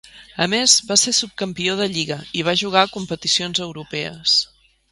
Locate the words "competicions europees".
2.97-4.37